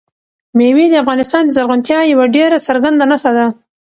مېوې 0.57 0.85
د 0.91 0.95
افغانستان 1.03 1.43
د 1.45 1.51
زرغونتیا 1.57 1.99
یوه 2.13 2.25
ډېره 2.35 2.57
څرګنده 2.67 3.05
نښه 3.11 3.31
ده. 3.37 3.45